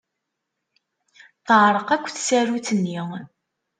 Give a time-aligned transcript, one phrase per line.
[1.47, 2.99] Teɛreq akk tsarut-nni.